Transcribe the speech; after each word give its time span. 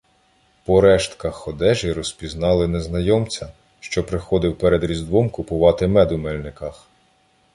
По 0.65 0.81
рештках 0.81 1.47
одежі 1.47 1.93
розпізнали 1.93 2.67
незнайомця, 2.67 3.51
що 3.79 4.03
приходив 4.03 4.57
перед 4.57 4.83
Різдвом 4.83 5.29
купувати 5.29 5.87
мед 5.87 6.11
у 6.11 6.17
Мельниках. 6.17 6.87